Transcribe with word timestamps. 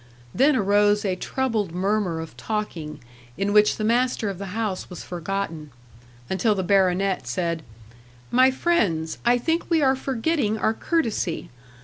Then 0.33 0.55
arose 0.55 1.05
a 1.05 1.15
troubled 1.15 1.73
murmur 1.73 2.21
of 2.21 2.35
talking, 2.35 3.03
in 3.37 3.53
which 3.53 3.75
the 3.77 3.83
master 3.83 4.31
of 4.31 4.39
the 4.39 4.47
house 4.57 4.89
was 4.89 5.03
forgotten; 5.03 5.69
until 6.27 6.55
the 6.55 6.63
baronet 6.63 7.27
said, 7.27 7.61
"My 8.31 8.49
friends, 8.49 9.19
I 9.27 9.37
think 9.37 9.69
we 9.69 9.83
are 9.83 9.95
forgetting 9.95 10.57
our 10.57 10.73
courtesy. 10.73 11.51